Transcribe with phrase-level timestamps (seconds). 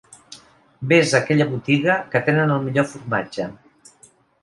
[0.93, 3.51] Ves a aquella botiga, que tenen el millor formatge.